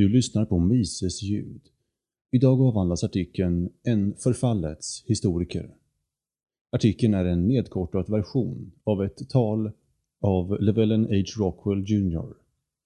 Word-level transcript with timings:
Du 0.00 0.08
lyssnar 0.08 0.44
på 0.44 0.58
Mises 0.58 1.22
ljud. 1.22 1.60
Idag 2.30 2.60
avhandlas 2.60 3.04
artikeln 3.04 3.70
En 3.82 4.14
förfallets 4.14 5.04
historiker. 5.06 5.74
Artikeln 6.72 7.14
är 7.14 7.24
en 7.24 7.48
nedkortad 7.48 8.08
version 8.08 8.72
av 8.84 9.04
ett 9.04 9.28
tal 9.28 9.70
av 10.20 10.62
Llewellyn 10.62 11.04
H. 11.04 11.42
Rockwell 11.44 11.84
Jr. 11.90 12.34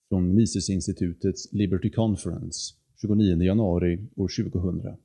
från 0.09 0.35
Misesinstitutets 0.35 1.53
Liberty 1.53 1.91
Conference 1.91 2.75
29 3.01 3.43
januari 3.43 4.07
år 4.17 4.31
2000. 4.53 4.97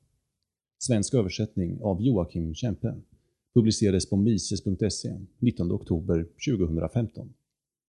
Svensk 0.77 1.13
översättning 1.13 1.81
av 1.81 2.01
Joakim 2.01 2.55
Kempe. 2.55 2.95
Publicerades 3.53 4.09
på 4.09 4.15
mises.se 4.15 5.19
19 5.39 5.71
oktober 5.71 6.27
2015. 6.47 7.33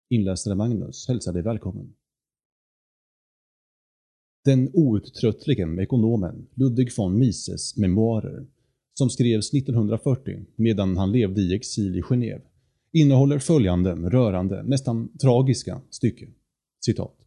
Inläsare 0.10 0.56
Magnus 0.56 1.08
hälsar 1.08 1.34
dig 1.34 1.42
välkommen. 1.42 1.94
Den 4.46 4.70
outtröttlige 4.74 5.82
ekonomen 5.82 6.48
Ludwig 6.54 6.98
von 6.98 7.20
Mises 7.20 7.78
memoarer, 7.78 8.46
som 8.94 9.10
skrevs 9.10 9.54
1940 9.54 10.46
medan 10.56 10.98
han 10.98 11.12
levde 11.12 11.42
i 11.42 11.56
exil 11.56 11.98
i 11.98 12.02
Genève, 12.02 12.42
innehåller 12.92 13.40
följande 13.40 13.92
rörande, 13.94 14.64
nästan 14.64 15.18
tragiska 15.18 15.82
stycke. 15.90 16.28
Citat. 16.86 17.18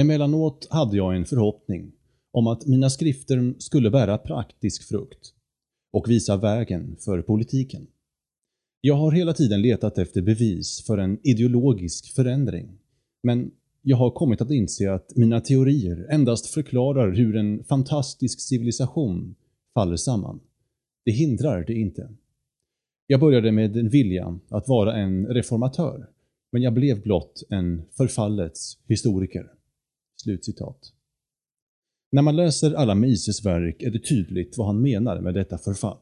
Emellanåt 0.00 0.66
hade 0.70 0.96
jag 0.96 1.16
en 1.16 1.24
förhoppning 1.24 1.92
om 2.32 2.46
att 2.46 2.66
mina 2.66 2.90
skrifter 2.90 3.54
skulle 3.58 3.90
bära 3.90 4.18
praktisk 4.18 4.88
frukt 4.88 5.34
och 5.92 6.10
visa 6.10 6.36
vägen 6.36 6.96
för 7.00 7.22
politiken. 7.22 7.86
Jag 8.80 8.94
har 8.94 9.12
hela 9.12 9.32
tiden 9.32 9.62
letat 9.62 9.98
efter 9.98 10.22
bevis 10.22 10.86
för 10.86 10.98
en 10.98 11.18
ideologisk 11.22 12.14
förändring, 12.14 12.78
men 13.22 13.50
jag 13.82 13.96
har 13.96 14.10
kommit 14.10 14.40
att 14.40 14.50
inse 14.50 14.92
att 14.92 15.16
mina 15.16 15.40
teorier 15.40 16.06
endast 16.10 16.46
förklarar 16.46 17.12
hur 17.12 17.36
en 17.36 17.64
fantastisk 17.64 18.40
civilisation 18.40 19.34
faller 19.74 19.96
samman. 19.96 20.40
Det 21.04 21.12
hindrar 21.12 21.64
det 21.64 21.74
inte. 21.74 22.10
Jag 23.06 23.20
började 23.20 23.52
med 23.52 23.76
en 23.76 23.88
vilja 23.88 24.38
att 24.48 24.68
vara 24.68 24.94
en 24.94 25.26
reformatör, 25.26 26.08
men 26.52 26.62
jag 26.62 26.74
blev 26.74 27.02
blott 27.02 27.42
en 27.50 27.82
förfallets 27.96 28.78
historiker.” 28.88 29.46
Slutcitat. 30.16 30.92
När 32.12 32.22
man 32.22 32.36
läser 32.36 32.74
alla 32.74 32.94
Mises 32.94 33.44
verk 33.46 33.82
är 33.82 33.90
det 33.90 34.04
tydligt 34.08 34.58
vad 34.58 34.66
han 34.66 34.82
menar 34.82 35.20
med 35.20 35.34
detta 35.34 35.58
förfall. 35.58 35.98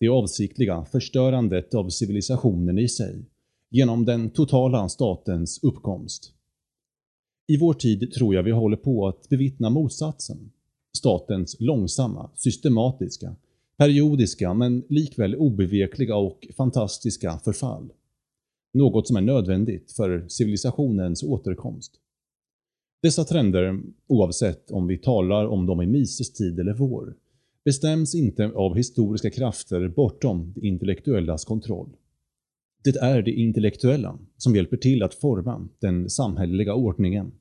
Det 0.00 0.08
avsiktliga 0.08 0.84
förstörandet 0.84 1.74
av 1.74 1.88
civilisationen 1.88 2.78
i 2.78 2.88
sig, 2.88 3.24
genom 3.70 4.04
den 4.04 4.30
totala 4.30 4.88
statens 4.88 5.62
uppkomst. 5.62 6.34
I 7.50 7.56
vår 7.56 7.74
tid 7.74 8.12
tror 8.12 8.34
jag 8.34 8.42
vi 8.42 8.50
håller 8.50 8.76
på 8.76 9.08
att 9.08 9.28
bevittna 9.28 9.70
motsatsen. 9.70 10.50
Statens 10.98 11.56
långsamma, 11.60 12.30
systematiska, 12.36 13.36
periodiska 13.76 14.54
men 14.54 14.82
likväl 14.88 15.34
obevekliga 15.34 16.16
och 16.16 16.48
fantastiska 16.56 17.38
förfall. 17.38 17.92
Något 18.74 19.06
som 19.06 19.16
är 19.16 19.20
nödvändigt 19.20 19.92
för 19.92 20.28
civilisationens 20.28 21.22
återkomst. 21.22 21.92
Dessa 23.02 23.24
trender, 23.24 23.80
oavsett 24.06 24.70
om 24.70 24.86
vi 24.86 24.98
talar 24.98 25.46
om 25.46 25.66
dem 25.66 25.82
i 25.82 25.86
Mises 25.86 26.32
tid 26.32 26.60
eller 26.60 26.74
vår, 26.74 27.14
bestäms 27.64 28.14
inte 28.14 28.46
av 28.46 28.76
historiska 28.76 29.30
krafter 29.30 29.88
bortom 29.88 30.52
det 30.54 30.66
intellektuellas 30.66 31.44
kontroll. 31.44 31.96
Det 32.84 32.96
är 32.96 33.22
det 33.22 33.32
intellektuella 33.32 34.18
som 34.36 34.56
hjälper 34.56 34.76
till 34.76 35.02
att 35.02 35.14
forma 35.14 35.68
den 35.78 36.10
samhälleliga 36.10 36.74
ordningen. 36.74 37.32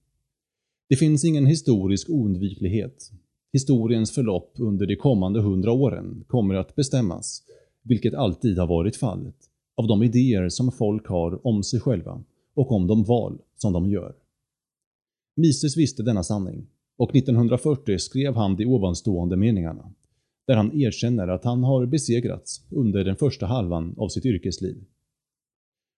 Det 0.89 0.95
finns 0.95 1.25
ingen 1.25 1.45
historisk 1.45 2.09
oundviklighet. 2.09 3.11
Historiens 3.53 4.11
förlopp 4.11 4.53
under 4.57 4.85
de 4.85 4.95
kommande 4.95 5.41
hundra 5.41 5.71
åren 5.71 6.23
kommer 6.27 6.55
att 6.55 6.75
bestämmas, 6.75 7.43
vilket 7.83 8.13
alltid 8.13 8.59
har 8.59 8.67
varit 8.67 8.95
fallet, 8.95 9.35
av 9.75 9.87
de 9.87 10.03
idéer 10.03 10.49
som 10.49 10.71
folk 10.71 11.07
har 11.07 11.47
om 11.47 11.63
sig 11.63 11.79
själva 11.79 12.23
och 12.53 12.71
om 12.71 12.87
de 12.87 13.03
val 13.03 13.41
som 13.55 13.73
de 13.73 13.89
gör. 13.89 14.15
Mises 15.35 15.77
visste 15.77 16.03
denna 16.03 16.23
sanning 16.23 16.67
och 16.97 17.15
1940 17.15 17.97
skrev 17.97 18.35
han 18.35 18.55
de 18.55 18.65
ovanstående 18.65 19.37
meningarna, 19.37 19.93
där 20.47 20.55
han 20.55 20.81
erkänner 20.81 21.27
att 21.27 21.43
han 21.43 21.63
har 21.63 21.85
besegrats 21.85 22.61
under 22.69 23.03
den 23.03 23.15
första 23.15 23.45
halvan 23.45 23.95
av 23.97 24.09
sitt 24.09 24.25
yrkesliv. 24.25 24.83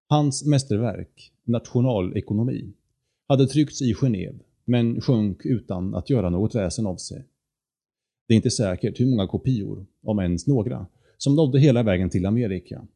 Hans 0.09 0.45
mästerverk, 0.45 1.31
Nationalekonomi, 1.43 2.73
hade 3.27 3.47
tryckts 3.47 3.81
i 3.81 3.93
Genève, 3.93 4.39
men 4.71 5.01
sjönk 5.01 5.45
utan 5.45 5.95
att 5.95 6.09
göra 6.09 6.29
något 6.29 6.55
väsen 6.55 6.85
av 6.85 6.95
sig. 6.95 7.25
Det 8.27 8.33
är 8.33 8.35
inte 8.35 8.51
säkert 8.51 8.99
hur 8.99 9.05
många 9.05 9.27
kopior, 9.27 9.85
om 10.03 10.19
ens 10.19 10.47
några, 10.47 10.87
som 11.17 11.35
nådde 11.35 11.59
hela 11.59 11.83
vägen 11.83 12.09
till 12.09 12.25
Amerika. 12.25 12.87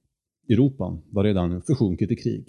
Europa 0.49 0.97
var 1.09 1.23
redan 1.23 1.61
försjunket 1.61 2.11
i 2.11 2.15
krig. 2.15 2.47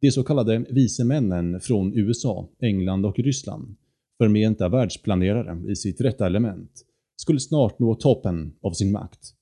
De 0.00 0.10
så 0.10 0.24
kallade 0.24 0.64
vise 0.70 1.04
männen 1.04 1.60
från 1.60 1.98
USA, 1.98 2.48
England 2.60 3.06
och 3.06 3.18
Ryssland, 3.18 3.76
förmenta 4.18 4.68
världsplanerare 4.68 5.70
i 5.72 5.76
sitt 5.76 6.00
rätta 6.00 6.26
element, 6.26 6.70
skulle 7.16 7.40
snart 7.40 7.78
nå 7.78 7.94
toppen 7.94 8.54
av 8.60 8.72
sin 8.72 8.92
makt. 8.92 9.34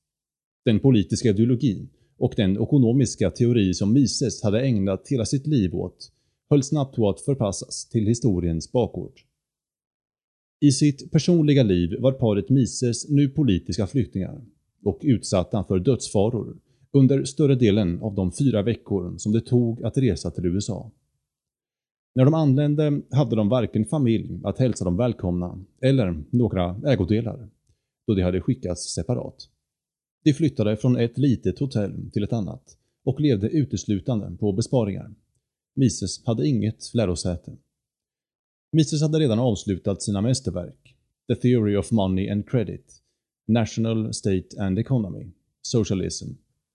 Den 0.65 0.81
politiska 0.81 1.29
ideologi 1.29 1.89
och 2.19 2.33
den 2.37 2.63
ekonomiska 2.63 3.31
teori 3.31 3.75
som 3.75 3.93
Mises 3.93 4.43
hade 4.43 4.61
ägnat 4.61 5.09
hela 5.09 5.25
sitt 5.25 5.47
liv 5.47 5.75
åt 5.75 6.13
höll 6.51 6.63
snabbt 6.63 6.97
på 6.97 7.09
att 7.09 7.21
förpassas 7.21 7.89
till 7.89 8.07
historiens 8.07 8.73
bakgård. 8.73 9.21
I 10.61 10.73
sitt 10.73 11.13
personliga 11.13 11.63
liv 11.63 11.97
var 12.01 12.13
paret 12.13 12.49
Mises 12.49 13.09
nu 13.09 13.29
politiska 13.29 13.87
flyktingar 13.87 14.45
och 14.85 15.01
utsatta 15.03 15.65
för 15.65 15.79
dödsfaror 15.79 16.57
under 16.93 17.25
större 17.25 17.55
delen 17.55 18.03
av 18.03 18.15
de 18.15 18.33
fyra 18.33 18.63
veckor 18.63 19.15
som 19.19 19.33
det 19.33 19.41
tog 19.41 19.85
att 19.85 19.99
resa 19.99 20.31
till 20.31 20.47
USA. 20.47 20.91
När 22.15 22.25
de 22.25 22.35
anlände 22.35 23.03
hade 23.11 23.37
de 23.37 23.49
varken 23.49 23.85
familj 23.85 24.41
att 24.45 24.59
hälsa 24.59 24.85
dem 24.85 24.97
välkomna 24.97 25.65
eller 25.81 26.25
några 26.31 26.81
ägodelar, 26.87 27.49
då 28.07 28.15
de 28.15 28.23
hade 28.23 28.41
skickats 28.41 28.95
separat. 28.95 29.49
De 30.25 30.33
flyttade 30.33 30.77
från 30.77 30.97
ett 30.97 31.19
litet 31.19 31.59
hotell 31.59 32.11
till 32.13 32.25
ett 32.25 32.33
annat 32.33 32.77
och 33.05 33.21
levde 33.21 33.49
uteslutande 33.49 34.37
på 34.41 34.53
besparingar. 34.53 35.15
Mises 35.81 36.27
hade 36.27 36.49
inget 36.49 36.95
lärosäte. 36.95 37.57
Mises 38.73 39.03
hade 39.03 39.19
redan 39.19 39.39
avslutat 39.39 40.03
sina 40.03 40.21
mästerverk, 40.21 40.97
The 41.29 41.35
Theory 41.35 41.77
of 41.77 41.91
Money 41.91 42.31
and 42.31 42.49
Credit, 42.49 43.03
National 43.49 44.15
State 44.15 44.49
and 44.59 44.79
Economy, 44.79 45.27
Socialism 45.63 46.29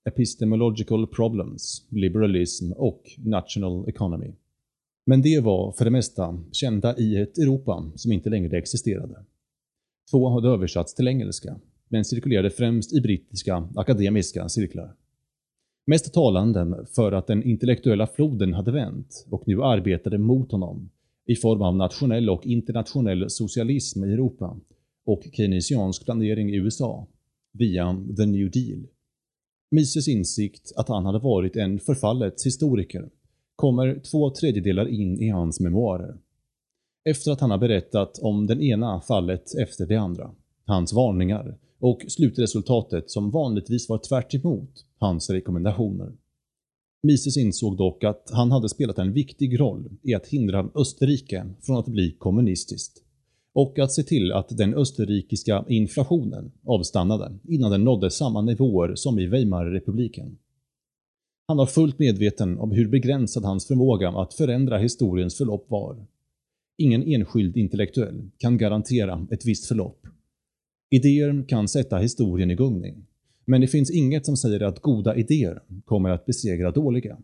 Epistemological 0.04 1.06
Problems, 1.06 1.86
Liberalism 1.90 2.72
och 2.72 3.02
National 3.18 3.88
Economy. 3.88 4.32
Men 5.06 5.22
det 5.22 5.40
var 5.40 5.72
för 5.72 5.84
det 5.84 5.90
mesta 5.90 6.42
kända 6.52 6.98
i 6.98 7.16
ett 7.16 7.38
Europa 7.38 7.92
som 7.96 8.12
inte 8.12 8.30
längre 8.30 8.58
existerade. 8.58 9.24
Två 10.10 10.28
hade 10.28 10.48
översatts 10.48 10.94
till 10.94 11.08
engelska, 11.08 11.60
men 11.88 12.04
cirkulerade 12.04 12.50
främst 12.50 12.92
i 12.92 13.00
brittiska 13.00 13.68
akademiska 13.76 14.48
cirklar. 14.48 14.96
Mest 15.88 16.14
talande 16.14 16.86
för 16.94 17.12
att 17.12 17.26
den 17.26 17.42
intellektuella 17.42 18.06
floden 18.06 18.54
hade 18.54 18.72
vänt 18.72 19.26
och 19.30 19.42
nu 19.46 19.62
arbetade 19.62 20.18
mot 20.18 20.52
honom 20.52 20.90
i 21.26 21.36
form 21.36 21.62
av 21.62 21.76
nationell 21.76 22.30
och 22.30 22.46
internationell 22.46 23.30
socialism 23.30 24.04
i 24.04 24.12
Europa 24.12 24.60
och 25.04 25.22
keynesiansk 25.32 26.04
planering 26.04 26.50
i 26.50 26.56
USA 26.56 27.06
via 27.52 28.04
The 28.16 28.26
New 28.26 28.50
Deal. 28.50 28.86
Mises 29.70 30.08
insikt 30.08 30.72
att 30.76 30.88
han 30.88 31.06
hade 31.06 31.18
varit 31.18 31.56
en 31.56 31.78
förfallets 31.78 32.46
historiker 32.46 33.10
kommer 33.56 34.00
två 34.10 34.30
tredjedelar 34.30 34.88
in 34.88 35.20
i 35.20 35.28
hans 35.28 35.60
memoarer. 35.60 36.16
Efter 37.04 37.32
att 37.32 37.40
han 37.40 37.50
har 37.50 37.58
berättat 37.58 38.18
om 38.18 38.46
den 38.46 38.62
ena 38.62 39.00
fallet 39.00 39.54
efter 39.54 39.86
det 39.86 39.96
andra, 39.96 40.30
hans 40.66 40.92
varningar 40.92 41.58
och 41.78 42.04
slutresultatet 42.08 43.10
som 43.10 43.30
vanligtvis 43.30 43.88
var 43.88 43.98
tvärt 43.98 44.34
hans 44.98 45.30
rekommendationer. 45.30 46.12
Mises 47.02 47.36
insåg 47.36 47.76
dock 47.76 48.04
att 48.04 48.30
han 48.32 48.50
hade 48.52 48.68
spelat 48.68 48.98
en 48.98 49.12
viktig 49.12 49.60
roll 49.60 49.90
i 50.02 50.14
att 50.14 50.26
hindra 50.26 50.70
Österrike 50.74 51.46
från 51.62 51.76
att 51.76 51.86
bli 51.86 52.16
kommunistiskt 52.18 53.02
och 53.54 53.78
att 53.78 53.92
se 53.92 54.02
till 54.02 54.32
att 54.32 54.56
den 54.56 54.74
österrikiska 54.74 55.64
inflationen 55.68 56.52
avstannade 56.64 57.38
innan 57.44 57.70
den 57.70 57.84
nådde 57.84 58.10
samma 58.10 58.42
nivåer 58.42 58.94
som 58.94 59.18
i 59.18 59.26
Weimarrepubliken. 59.26 60.38
Han 61.48 61.56
var 61.56 61.66
fullt 61.66 61.98
medveten 61.98 62.58
om 62.58 62.70
hur 62.70 62.88
begränsad 62.88 63.44
hans 63.44 63.66
förmåga 63.66 64.08
att 64.08 64.34
förändra 64.34 64.78
historiens 64.78 65.36
förlopp 65.36 65.70
var. 65.70 66.06
Ingen 66.78 67.02
enskild 67.02 67.56
intellektuell 67.56 68.30
kan 68.38 68.58
garantera 68.58 69.26
ett 69.30 69.46
visst 69.46 69.66
förlopp. 69.66 70.06
Idéer 70.90 71.48
kan 71.48 71.68
sätta 71.68 71.98
historien 71.98 72.50
i 72.50 72.54
gungning, 72.54 73.06
men 73.44 73.60
det 73.60 73.66
finns 73.66 73.90
inget 73.90 74.26
som 74.26 74.36
säger 74.36 74.62
att 74.62 74.80
goda 74.80 75.16
idéer 75.16 75.62
kommer 75.84 76.10
att 76.10 76.26
besegra 76.26 76.70
dåliga. 76.70 77.18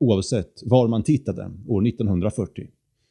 Oavsett 0.00 0.62
var 0.64 0.88
man 0.88 1.02
tittade 1.02 1.50
år 1.66 1.86
1940 1.86 2.68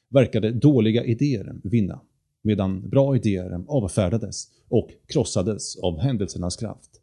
verkade 0.10 0.52
dåliga 0.52 1.06
idéer 1.06 1.56
vinna, 1.64 2.00
medan 2.42 2.90
bra 2.90 3.16
idéer 3.16 3.64
avfärdades 3.68 4.48
och 4.70 4.90
krossades 5.08 5.76
av 5.76 6.00
händelsernas 6.00 6.56
kraft. 6.56 7.02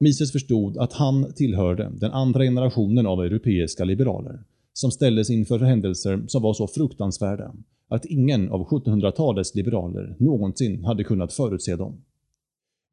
Mises 0.00 0.32
förstod 0.32 0.78
att 0.78 0.92
han 0.92 1.32
tillhörde 1.32 1.92
den 1.94 2.10
andra 2.10 2.44
generationen 2.44 3.06
av 3.06 3.20
europeiska 3.20 3.84
liberaler 3.84 4.44
som 4.72 4.90
ställdes 4.90 5.30
inför 5.30 5.58
händelser 5.58 6.24
som 6.26 6.42
var 6.42 6.54
så 6.54 6.66
fruktansvärda 6.66 7.54
att 7.88 8.04
ingen 8.04 8.50
av 8.50 8.66
1700-talets 8.66 9.54
liberaler 9.54 10.16
någonsin 10.18 10.84
hade 10.84 11.04
kunnat 11.04 11.32
förutse 11.32 11.76
dem. 11.76 12.04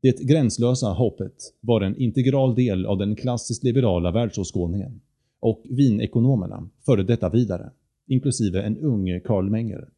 Det 0.01 0.19
gränslösa 0.19 0.87
hoppet 0.87 1.35
var 1.61 1.81
en 1.81 1.97
integral 1.97 2.55
del 2.55 2.85
av 2.85 2.97
den 2.97 3.15
klassiskt 3.15 3.63
liberala 3.63 4.11
världsåskådningen 4.11 5.01
och 5.39 5.63
vinekonomerna 5.69 6.69
förde 6.85 7.03
detta 7.03 7.29
vidare, 7.29 7.71
inklusive 8.07 8.61
en 8.61 8.77
ung 8.77 9.21
Karl 9.21 9.49
Menger. 9.49 9.89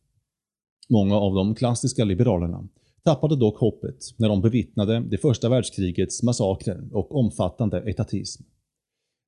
Många 0.89 1.15
av 1.15 1.35
de 1.35 1.55
klassiska 1.55 2.03
liberalerna 2.03 2.67
tappade 3.03 3.35
dock 3.35 3.57
hoppet 3.57 3.97
när 4.17 4.29
de 4.29 4.41
bevittnade 4.41 4.99
det 4.99 5.17
första 5.17 5.49
världskrigets 5.49 6.23
massakrer 6.23 6.89
och 6.91 7.15
omfattande 7.15 7.81
etatism. 7.89 8.43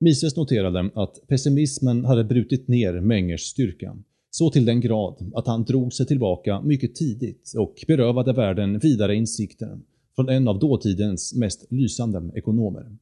Mises 0.03 0.35
noterade 0.35 0.89
att 0.95 1.27
pessimismen 1.27 2.05
hade 2.05 2.23
brutit 2.23 2.67
ner 2.67 3.01
Mengers 3.01 3.41
styrka 3.41 3.97
så 4.29 4.49
till 4.49 4.65
den 4.65 4.81
grad 4.81 5.31
att 5.35 5.47
han 5.47 5.63
drog 5.63 5.93
sig 5.93 6.05
tillbaka 6.05 6.61
mycket 6.61 6.95
tidigt 6.95 7.53
och 7.57 7.83
berövade 7.87 8.33
världen 8.33 8.79
vidare 8.79 9.15
insikter 9.15 9.79
från 10.15 10.29
en 10.29 10.47
av 10.47 10.59
dåtidens 10.59 11.33
mest 11.33 11.71
lysande 11.71 12.31
ekonomer. 12.35 12.97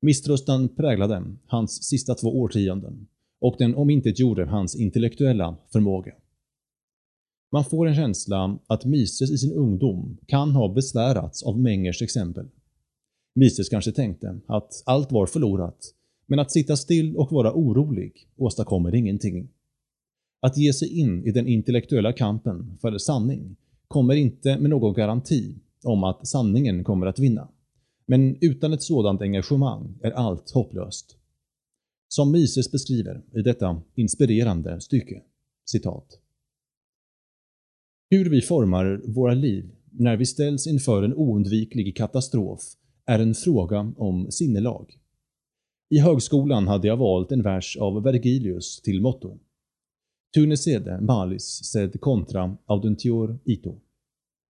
Misströstan 0.00 0.68
präglade 0.68 1.24
hans 1.46 1.82
sista 1.82 2.14
två 2.14 2.40
årtionden 2.40 3.06
och 3.40 3.54
den 3.58 3.74
omintetgjorde 3.74 4.44
hans 4.44 4.76
intellektuella 4.76 5.56
förmåga. 5.72 6.14
Man 7.52 7.64
får 7.64 7.88
en 7.88 7.94
känsla 7.94 8.58
att 8.66 8.84
Mises 8.84 9.30
i 9.30 9.38
sin 9.38 9.52
ungdom 9.52 10.18
kan 10.26 10.50
ha 10.50 10.68
besvärats 10.68 11.42
av 11.42 11.58
Mengers 11.58 12.02
exempel. 12.02 12.46
Mises 13.34 13.68
kanske 13.68 13.92
tänkte 13.92 14.40
att 14.46 14.82
allt 14.86 15.12
var 15.12 15.26
förlorat, 15.26 15.94
men 16.26 16.38
att 16.38 16.50
sitta 16.50 16.76
still 16.76 17.16
och 17.16 17.32
vara 17.32 17.52
orolig 17.52 18.28
åstadkommer 18.36 18.94
ingenting. 18.94 19.48
Att 20.40 20.56
ge 20.56 20.72
sig 20.72 20.98
in 20.98 21.24
i 21.26 21.30
den 21.30 21.46
intellektuella 21.46 22.12
kampen 22.12 22.78
för 22.80 22.98
sanning 22.98 23.56
kommer 23.88 24.14
inte 24.14 24.58
med 24.58 24.70
någon 24.70 24.94
garanti 24.94 25.54
om 25.84 26.04
att 26.04 26.26
sanningen 26.26 26.84
kommer 26.84 27.06
att 27.06 27.18
vinna. 27.18 27.48
Men 28.06 28.36
utan 28.40 28.72
ett 28.72 28.82
sådant 28.82 29.22
engagemang 29.22 29.98
är 30.02 30.10
allt 30.10 30.50
hopplöst. 30.50 31.16
Som 32.08 32.32
Mises 32.32 32.72
beskriver 32.72 33.22
i 33.34 33.42
detta 33.42 33.82
inspirerande 33.94 34.80
stycke, 34.80 35.22
citat. 35.64 36.18
Hur 38.10 38.30
vi 38.30 38.40
formar 38.40 39.02
våra 39.04 39.34
liv 39.34 39.70
när 39.90 40.16
vi 40.16 40.26
ställs 40.26 40.66
inför 40.66 41.02
en 41.02 41.14
oundviklig 41.14 41.96
katastrof 41.96 42.60
är 43.12 43.18
en 43.18 43.34
fråga 43.34 43.92
om 43.96 44.30
sinnelag. 44.30 44.98
I 45.90 45.98
högskolan 45.98 46.68
hade 46.68 46.88
jag 46.88 46.96
valt 46.96 47.32
en 47.32 47.42
vers 47.42 47.76
av 47.76 48.02
Vergilius 48.02 48.82
till 48.82 49.00
motto. 49.00 49.38
Tune 50.34 50.56
sede 50.56 51.00
malis 51.00 51.64
sed 51.64 52.00
contra 52.00 52.56
audentior 52.66 53.38
ito. 53.44 53.80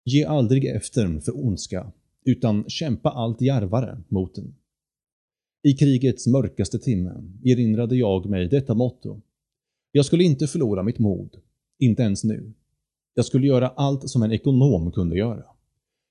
Ge 0.05 0.25
aldrig 0.25 0.65
efter 0.65 1.19
för 1.19 1.45
ondska, 1.45 1.91
utan 2.25 2.69
kämpa 2.69 3.09
allt 3.09 3.41
djärvare 3.41 4.03
mot 4.07 4.35
den. 4.35 4.55
I 5.63 5.73
krigets 5.73 6.27
mörkaste 6.27 6.79
timme 6.79 7.23
erinrade 7.43 7.95
jag 7.95 8.25
mig 8.29 8.47
detta 8.47 8.73
motto. 8.73 9.21
Jag 9.91 10.05
skulle 10.05 10.23
inte 10.23 10.47
förlora 10.47 10.83
mitt 10.83 10.99
mod, 10.99 11.37
inte 11.79 12.03
ens 12.03 12.23
nu. 12.23 12.53
Jag 13.13 13.25
skulle 13.25 13.47
göra 13.47 13.67
allt 13.67 14.09
som 14.09 14.23
en 14.23 14.31
ekonom 14.31 14.91
kunde 14.91 15.17
göra. 15.17 15.43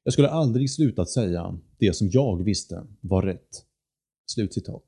Jag 0.04 0.12
skulle 0.12 0.28
aldrig 0.28 0.70
sluta 0.70 1.06
säga 1.06 1.58
det 1.78 1.96
som 1.96 2.08
jag 2.12 2.44
visste 2.44 2.86
var 3.00 3.22
rätt. 3.22 3.64
Slutcitat. 4.26 4.84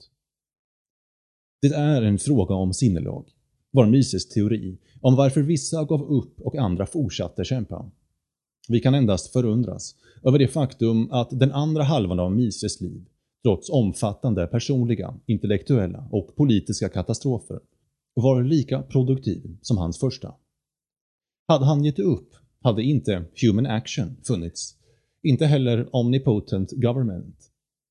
Det 1.63 1.75
är 1.75 2.03
en 2.03 2.19
fråga 2.19 2.55
om 2.55 2.75
sinnelag, 2.75 3.29
var 3.71 3.87
Mises 3.87 4.29
teori 4.29 4.79
om 5.01 5.17
varför 5.17 5.43
vissa 5.43 5.85
gav 5.85 6.03
upp 6.03 6.41
och 6.41 6.57
andra 6.57 6.87
fortsatte 6.87 7.45
kämpa. 7.45 7.91
Vi 8.69 8.81
kan 8.81 8.95
endast 8.95 9.33
förundras 9.33 9.95
över 10.25 10.39
det 10.39 10.49
faktum 10.49 11.11
att 11.11 11.39
den 11.41 11.53
andra 11.53 11.83
halvan 11.83 12.21
av 12.21 12.33
Mises 12.33 12.81
liv, 12.81 13.05
trots 13.43 13.71
omfattande 13.71 14.47
personliga, 14.47 15.15
intellektuella 15.27 16.09
och 16.11 16.37
politiska 16.37 16.89
katastrofer, 16.89 17.61
var 18.15 18.43
lika 18.43 18.83
produktiv 18.83 19.57
som 19.63 19.79
hans 19.79 20.01
första. 20.01 20.35
Hade 21.49 21.65
han 21.65 21.85
gett 21.85 21.99
upp 21.99 22.35
hade 22.63 22.83
inte 22.83 23.25
Human 23.43 23.67
Action 23.67 24.17
funnits, 24.27 24.79
inte 25.23 25.47
heller 25.47 25.89
Omnipotent 25.97 26.73
Government, 26.73 27.37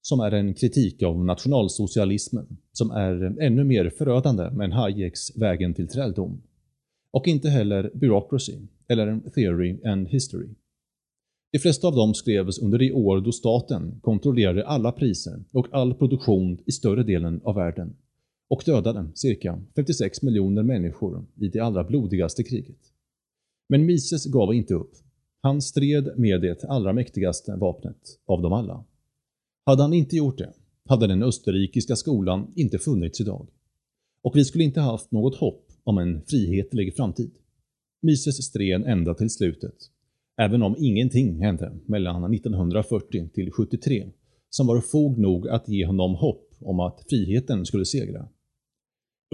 som 0.02 0.20
är 0.20 0.32
en 0.32 0.54
kritik 0.54 1.04
av 1.04 1.26
nationalsocialismen, 1.26 2.58
som 2.72 2.92
är 2.92 3.42
ännu 3.42 3.64
mer 3.64 3.90
förödande 3.90 4.44
än 4.44 4.72
Hayeks 4.72 5.38
Vägen 5.38 5.74
till 5.74 5.88
träldom, 5.88 6.42
och 7.12 7.28
inte 7.28 7.50
heller 7.50 7.92
Bureaucracy 7.94 8.58
eller 8.88 9.20
Theory 9.36 9.80
and 9.86 10.08
History. 10.08 10.50
De 11.52 11.60
flesta 11.60 11.88
av 11.88 11.96
dem 11.96 12.14
skrevs 12.14 12.60
under 12.60 12.80
de 12.80 12.92
år 12.92 13.22
då 13.22 13.32
staten 13.32 14.00
kontrollerade 14.02 14.68
alla 14.68 14.92
priser 14.92 15.44
och 15.52 15.68
all 15.72 15.94
produktion 15.94 16.58
i 16.66 16.72
större 16.72 17.04
delen 17.04 17.42
av 17.44 17.56
världen 17.56 17.96
och 18.50 18.64
dödade 18.66 19.08
cirka 19.16 19.62
56 19.76 20.22
miljoner 20.22 20.64
människor 20.64 21.26
i 21.36 21.48
det 21.48 21.60
allra 21.60 21.84
blodigaste 21.84 22.44
kriget. 22.44 22.80
Men 23.70 23.86
Mises 23.86 24.26
gav 24.26 24.54
inte 24.54 24.74
upp. 24.74 24.92
Han 25.42 25.62
stred 25.62 26.14
med 26.18 26.42
det 26.42 26.64
allra 26.64 26.94
mäktigaste 26.94 27.56
vapnet 27.56 28.20
av 28.28 28.42
dem 28.42 28.54
alla. 28.54 28.86
Hade 29.66 29.82
han 29.82 29.94
inte 29.94 30.16
gjort 30.16 30.38
det, 30.38 30.54
hade 30.90 31.08
den 31.08 31.24
österrikiska 31.24 31.96
skolan 31.96 32.54
inte 32.56 32.80
funnits 32.80 33.22
idag. 33.22 33.48
Och 34.24 34.36
vi 34.36 34.46
skulle 34.46 34.64
inte 34.64 34.82
haft 34.82 35.12
något 35.12 35.36
hopp 35.36 35.68
om 35.84 35.98
en 35.98 36.22
frihetlig 36.22 36.96
framtid. 36.96 37.32
Mises 38.02 38.46
stred 38.46 38.84
ända 38.86 39.14
till 39.14 39.30
slutet, 39.30 39.76
även 40.42 40.64
om 40.64 40.76
ingenting 40.78 41.42
hände 41.42 41.74
mellan 41.86 42.34
1940 42.34 43.30
till 43.34 43.52
73 43.52 44.12
som 44.50 44.68
var 44.68 44.82
fog 44.82 45.18
nog 45.18 45.48
att 45.48 45.70
ge 45.70 45.86
honom 45.86 46.16
hopp 46.16 46.48
om 46.60 46.80
att 46.80 47.06
friheten 47.10 47.66
skulle 47.66 47.86
segra. 47.86 48.28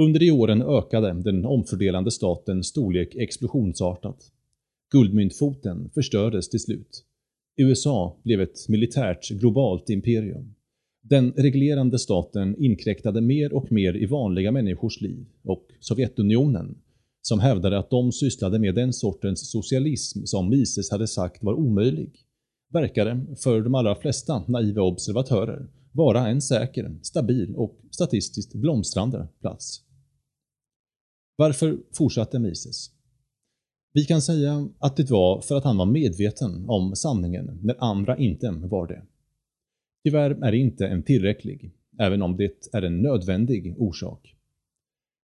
Under 0.01 0.19
de 0.19 0.31
åren 0.31 0.61
ökade 0.61 1.13
den 1.13 1.45
omfördelande 1.45 2.11
statens 2.11 2.67
storlek 2.67 3.15
explosionsartat. 3.15 4.31
Guldmyntfoten 4.91 5.89
förstördes 5.93 6.49
till 6.49 6.59
slut. 6.59 7.03
USA 7.57 8.19
blev 8.23 8.41
ett 8.41 8.69
militärt 8.69 9.29
globalt 9.29 9.89
imperium. 9.89 10.55
Den 11.01 11.31
reglerande 11.31 11.99
staten 11.99 12.55
inkräktade 12.63 13.21
mer 13.21 13.53
och 13.53 13.71
mer 13.71 13.97
i 13.97 14.05
vanliga 14.05 14.51
människors 14.51 15.01
liv 15.01 15.25
och 15.43 15.67
Sovjetunionen, 15.79 16.77
som 17.21 17.39
hävdade 17.39 17.79
att 17.79 17.89
de 17.89 18.11
sysslade 18.11 18.59
med 18.59 18.75
den 18.75 18.93
sortens 18.93 19.51
socialism 19.51 20.25
som 20.25 20.49
Mises 20.49 20.91
hade 20.91 21.07
sagt 21.07 21.43
var 21.43 21.53
omöjlig, 21.53 22.11
verkade 22.73 23.25
för 23.43 23.61
de 23.61 23.75
allra 23.75 23.95
flesta 23.95 24.43
naiva 24.47 24.81
observatörer 24.81 25.67
vara 25.91 26.27
en 26.27 26.41
säker, 26.41 26.99
stabil 27.01 27.55
och 27.55 27.79
statistiskt 27.91 28.53
blomstrande 28.53 29.27
plats. 29.41 29.81
Varför 31.35 31.77
fortsatte 31.93 32.39
Mises? 32.39 32.96
Vi 33.97 34.05
kan 34.05 34.21
säga 34.21 34.69
att 34.79 34.95
det 34.95 35.09
var 35.09 35.41
för 35.41 35.55
att 35.55 35.63
han 35.63 35.77
var 35.77 35.85
medveten 35.85 36.69
om 36.69 36.95
sanningen 36.95 37.59
när 37.63 37.75
andra 37.79 38.17
inte 38.17 38.51
var 38.51 38.87
det. 38.87 39.01
Tyvärr 40.03 40.31
är 40.31 40.51
det 40.51 40.57
inte 40.57 40.87
en 40.87 41.03
tillräcklig, 41.03 41.71
även 41.99 42.21
om 42.21 42.37
det 42.37 42.67
är 42.73 42.81
en 42.81 43.01
nödvändig 43.01 43.75
orsak. 43.77 44.35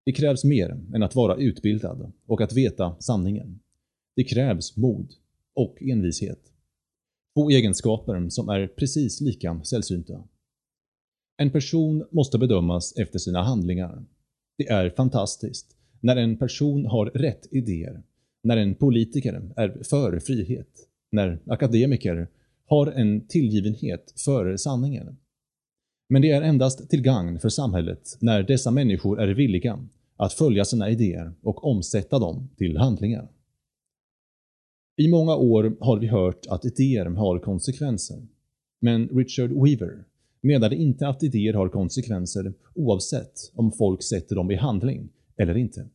Det 0.04 0.12
krävs 0.12 0.44
mer 0.44 0.80
än 0.94 1.02
att 1.02 1.14
vara 1.14 1.36
utbildad 1.36 2.12
och 2.26 2.40
att 2.40 2.52
veta 2.52 2.96
sanningen. 3.00 3.60
Det 4.16 4.24
krävs 4.24 4.76
mod 4.76 5.12
och 5.54 5.82
envishet. 5.82 6.52
Två 7.34 7.50
egenskaper 7.50 8.28
som 8.28 8.48
är 8.48 8.66
precis 8.66 9.20
lika 9.20 9.60
sällsynta. 9.64 10.24
En 11.36 11.50
person 11.50 12.06
måste 12.10 12.38
bedömas 12.38 12.96
efter 12.96 13.18
sina 13.18 13.42
handlingar. 13.42 14.04
Det 14.58 14.68
är 14.68 14.90
fantastiskt 14.90 15.76
när 16.00 16.16
en 16.16 16.36
person 16.36 16.86
har 16.86 17.06
rätt 17.06 17.46
idéer, 17.50 18.02
när 18.42 18.56
en 18.56 18.74
politiker 18.74 19.52
är 19.56 19.82
för 19.84 20.18
frihet, 20.18 20.68
när 21.12 21.38
akademiker 21.46 22.28
har 22.66 22.86
en 22.86 23.26
tillgivenhet 23.26 24.14
för 24.24 24.56
sanningen. 24.56 25.16
Men 26.08 26.22
det 26.22 26.30
är 26.30 26.42
endast 26.42 26.90
till 26.90 27.02
gagn 27.02 27.38
för 27.38 27.48
samhället 27.48 28.16
när 28.20 28.42
dessa 28.42 28.70
människor 28.70 29.20
är 29.20 29.28
villiga 29.34 29.86
att 30.16 30.32
följa 30.32 30.64
sina 30.64 30.90
idéer 30.90 31.32
och 31.42 31.64
omsätta 31.64 32.18
dem 32.18 32.48
till 32.56 32.76
handlingar. 32.76 33.28
I 34.96 35.08
många 35.08 35.36
år 35.36 35.76
har 35.80 35.98
vi 35.98 36.06
hört 36.06 36.46
att 36.48 36.64
idéer 36.64 37.06
har 37.06 37.38
konsekvenser. 37.38 38.26
Men 38.80 39.08
Richard 39.08 39.50
Weaver 39.50 40.04
menade 40.40 40.76
inte 40.76 41.08
att 41.08 41.22
idéer 41.22 41.54
har 41.54 41.68
konsekvenser 41.68 42.52
oavsett 42.74 43.32
om 43.54 43.72
folk 43.72 44.02
sätter 44.02 44.36
dem 44.36 44.50
i 44.50 44.54
handling 44.54 45.08
eller 45.36 45.56
inte. 45.56 45.88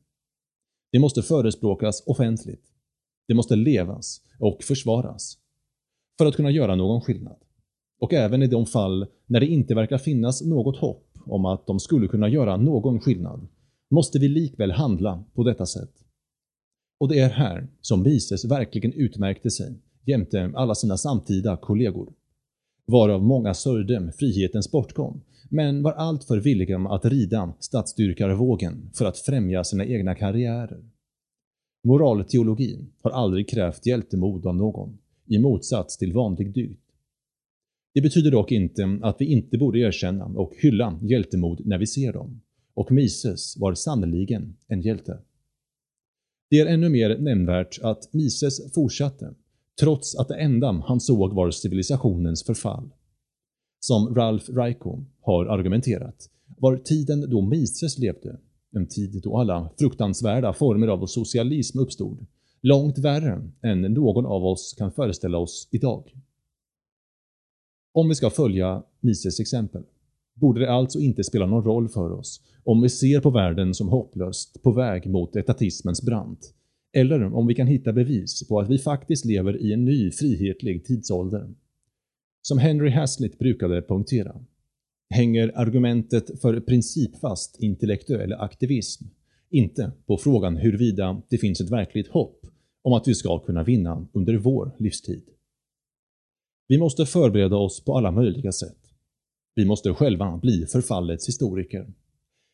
Det 0.95 0.99
måste 0.99 1.21
förespråkas 1.21 2.03
offentligt. 2.05 2.63
Det 3.27 3.33
måste 3.33 3.55
levas 3.55 4.21
och 4.39 4.63
försvaras. 4.63 5.37
För 6.17 6.25
att 6.25 6.35
kunna 6.35 6.51
göra 6.51 6.75
någon 6.75 7.01
skillnad. 7.01 7.37
Och 7.99 8.13
även 8.13 8.43
i 8.43 8.47
de 8.47 8.65
fall 8.65 9.07
när 9.25 9.39
det 9.39 9.45
inte 9.45 9.75
verkar 9.75 9.97
finnas 9.97 10.41
något 10.41 10.77
hopp 10.77 11.07
om 11.25 11.45
att 11.45 11.67
de 11.67 11.79
skulle 11.79 12.07
kunna 12.07 12.29
göra 12.29 12.57
någon 12.57 12.99
skillnad, 12.99 13.47
måste 13.89 14.19
vi 14.19 14.27
likväl 14.27 14.71
handla 14.71 15.23
på 15.33 15.43
detta 15.43 15.65
sätt. 15.65 15.93
Och 16.99 17.09
det 17.09 17.19
är 17.19 17.29
här 17.29 17.67
som 17.81 18.03
Mises 18.03 18.45
verkligen 18.45 18.93
utmärkte 18.93 19.51
sig 19.51 19.79
jämte 20.05 20.51
alla 20.55 20.75
sina 20.75 20.97
samtida 20.97 21.57
kollegor. 21.57 22.13
Varav 22.87 23.23
många 23.23 23.53
sörjde 23.53 24.11
frihetens 24.11 24.71
bortgång, 24.71 25.21
men 25.49 25.83
var 25.83 25.91
alltför 25.91 26.37
villiga 26.37 26.77
att 26.77 27.05
rida 27.05 27.53
statsdyrkarvågen 27.59 28.89
för 28.93 29.05
att 29.05 29.17
främja 29.17 29.63
sina 29.63 29.85
egna 29.85 30.15
karriärer. 30.15 30.83
Moralteologin 31.83 32.87
har 33.01 33.11
aldrig 33.11 33.49
krävt 33.49 33.85
hjältemod 33.85 34.47
av 34.47 34.55
någon, 34.55 34.97
i 35.25 35.39
motsats 35.39 35.97
till 35.97 36.13
vanlig 36.13 36.53
dygd. 36.53 36.79
Det 37.93 38.01
betyder 38.01 38.31
dock 38.31 38.51
inte 38.51 38.99
att 39.01 39.21
vi 39.21 39.25
inte 39.25 39.57
borde 39.57 39.79
erkänna 39.79 40.25
och 40.25 40.53
hylla 40.57 40.99
hjältemod 41.01 41.61
när 41.65 41.77
vi 41.77 41.87
ser 41.87 42.13
dem, 42.13 42.41
och 42.73 42.91
Mises 42.91 43.57
var 43.57 43.73
sannoliken 43.73 44.57
en 44.67 44.81
hjälte. 44.81 45.19
Det 46.49 46.59
är 46.59 46.65
ännu 46.65 46.89
mer 46.89 47.17
nämnvärt 47.17 47.79
att 47.81 48.13
Mises 48.13 48.73
fortsatte, 48.73 49.33
trots 49.79 50.15
att 50.15 50.27
det 50.27 50.35
enda 50.35 50.83
han 50.87 50.99
såg 50.99 51.33
var 51.33 51.51
civilisationens 51.51 52.43
förfall. 52.43 52.89
Som 53.79 54.15
Ralph 54.15 54.51
Raiko 54.51 55.03
har 55.21 55.45
argumenterat 55.45 56.29
var 56.57 56.77
tiden 56.77 57.29
då 57.29 57.41
Mises 57.41 57.97
levde, 57.97 58.39
en 58.71 58.87
tid 58.87 59.21
då 59.23 59.37
alla 59.37 59.69
fruktansvärda 59.79 60.53
former 60.53 60.87
av 60.87 61.05
socialism 61.05 61.79
uppstod, 61.79 62.25
långt 62.61 62.97
värre 62.97 63.51
än 63.61 63.81
någon 63.81 64.25
av 64.25 64.45
oss 64.45 64.75
kan 64.77 64.91
föreställa 64.91 65.37
oss 65.37 65.67
idag. 65.71 66.15
Om 67.93 68.09
vi 68.09 68.15
ska 68.15 68.29
följa 68.29 68.83
Mises 68.99 69.39
exempel 69.39 69.83
borde 70.33 70.59
det 70.59 70.71
alltså 70.71 70.99
inte 70.99 71.23
spela 71.23 71.45
någon 71.45 71.63
roll 71.63 71.89
för 71.89 72.11
oss 72.11 72.41
om 72.65 72.81
vi 72.81 72.89
ser 72.89 73.19
på 73.19 73.29
världen 73.29 73.73
som 73.73 73.89
hopplöst 73.89 74.63
på 74.63 74.71
väg 74.71 75.09
mot 75.09 75.35
etatismens 75.35 76.01
brant, 76.01 76.53
eller 76.95 77.33
om 77.33 77.47
vi 77.47 77.55
kan 77.55 77.67
hitta 77.67 77.93
bevis 77.93 78.47
på 78.47 78.59
att 78.59 78.69
vi 78.69 78.77
faktiskt 78.77 79.25
lever 79.25 79.61
i 79.61 79.73
en 79.73 79.85
ny 79.85 80.11
frihetlig 80.11 80.85
tidsålder. 80.85 81.53
Som 82.41 82.57
Henry 82.57 82.89
Hazlitt 82.89 83.39
brukade 83.39 83.81
punktera, 83.81 84.45
hänger 85.09 85.51
argumentet 85.55 86.41
för 86.41 86.59
principfast 86.59 87.57
intellektuell 87.59 88.33
aktivism 88.33 89.05
inte 89.49 89.91
på 90.05 90.17
frågan 90.17 90.57
huruvida 90.57 91.21
det 91.29 91.37
finns 91.37 91.61
ett 91.61 91.71
verkligt 91.71 92.07
hopp 92.07 92.45
om 92.81 92.93
att 92.93 93.07
vi 93.07 93.15
ska 93.15 93.39
kunna 93.39 93.63
vinna 93.63 94.07
under 94.13 94.37
vår 94.37 94.75
livstid. 94.79 95.23
Vi 96.67 96.77
måste 96.77 97.05
förbereda 97.05 97.55
oss 97.55 97.83
på 97.85 97.97
alla 97.97 98.11
möjliga 98.11 98.51
sätt. 98.51 98.77
Vi 99.55 99.65
måste 99.65 99.93
själva 99.93 100.37
bli 100.37 100.65
förfallets 100.65 101.27
historiker. 101.27 101.93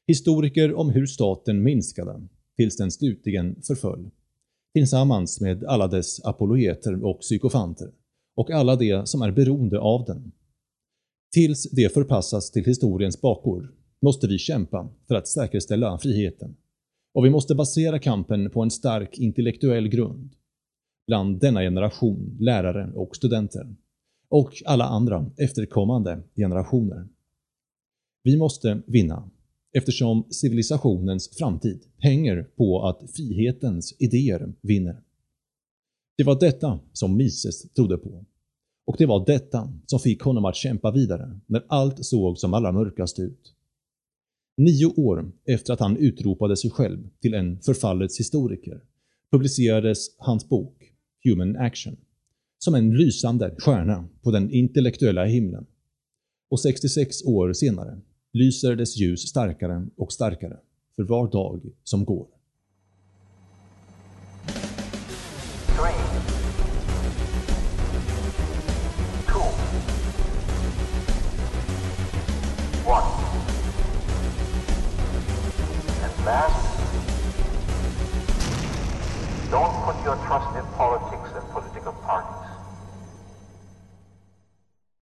Historiker 0.08 0.74
om 0.74 0.90
hur 0.90 1.06
staten 1.06 1.64
minskade 1.64 2.28
tills 2.58 2.78
den 2.78 2.92
slutligen 2.92 3.62
förföll. 3.62 4.10
Tillsammans 4.74 5.42
med 5.42 5.64
alla 5.64 5.88
dess 5.88 6.26
apologeter 6.26 7.06
och 7.06 7.20
psykofanter 7.20 7.92
och 8.36 8.52
alla 8.52 8.76
de 8.76 9.06
som 9.06 9.22
är 9.22 9.32
beroende 9.32 9.80
av 9.80 10.06
den. 10.06 10.32
Tills 11.34 11.72
det 11.72 11.94
förpassas 11.94 12.52
till 12.52 12.66
historiens 12.66 13.22
bakgård 13.22 13.68
måste 14.02 14.28
vi 14.28 14.38
kämpa 14.38 14.90
för 15.08 15.16
att 15.16 15.28
säkerställa 15.28 15.98
friheten. 15.98 16.56
Och 17.14 17.26
vi 17.26 17.30
måste 17.30 17.56
basera 17.56 18.00
kampen 18.00 18.50
på 18.50 18.62
en 18.62 18.72
stark 18.72 19.18
intellektuell 19.18 19.88
grund. 19.88 20.36
Bland 21.08 21.40
denna 21.40 21.62
generation 21.62 22.38
lärare 22.40 22.92
och 22.96 23.16
studenter 23.16 23.76
och 24.30 24.54
alla 24.66 24.86
andra 24.86 25.32
efterkommande 25.38 26.24
generationer. 26.36 27.08
Vi 28.24 28.38
måste 28.38 28.82
vinna 28.88 29.30
eftersom 29.74 30.24
civilisationens 30.30 31.30
framtid 31.38 31.84
hänger 31.98 32.44
på 32.44 32.88
att 32.88 33.12
frihetens 33.16 33.96
idéer 34.00 34.54
vinner. 34.62 35.02
Det 36.18 36.24
var 36.24 36.40
detta 36.40 36.80
som 36.94 37.18
Mises 37.18 37.72
trodde 37.74 37.98
på. 37.98 38.26
Och 38.86 38.96
det 38.98 39.06
var 39.06 39.26
detta 39.26 39.74
som 39.86 40.00
fick 40.00 40.22
honom 40.22 40.46
att 40.46 40.56
kämpa 40.56 40.92
vidare 40.92 41.40
när 41.46 41.66
allt 41.68 42.06
såg 42.06 42.38
som 42.38 42.54
allra 42.54 42.72
mörkast 42.72 43.20
ut. 43.20 43.54
Nio 44.58 44.86
år 44.86 45.32
efter 45.46 45.74
att 45.74 45.80
han 45.80 45.98
utropade 45.98 46.58
sig 46.58 46.72
själv 46.72 47.10
till 47.22 47.34
en 47.34 47.62
förfallets 47.62 48.20
historiker 48.20 48.82
publicerades 49.32 50.16
hans 50.18 50.50
bok 50.50 50.94
Human 51.24 51.56
Action 51.56 51.98
som 52.58 52.76
en 52.76 52.98
lysande 52.98 53.56
stjärna 53.58 54.10
på 54.22 54.32
den 54.32 54.52
intellektuella 54.52 55.26
himlen. 55.26 55.66
Och 56.50 56.60
66 56.60 57.26
år 57.26 57.54
senare 57.54 58.02
lyser 58.34 58.76
dess 58.76 58.98
ljus 58.98 59.30
starkare 59.30 59.88
och 59.98 60.12
starkare 60.14 60.58
för 60.96 61.04
var 61.04 61.32
dag 61.32 61.62
som 61.84 62.06
går. 62.06 62.28
Don't 79.52 79.76
put 79.86 80.06
your 80.06 80.16
trust 80.16 80.56
in 80.56 80.66
politics 80.78 81.21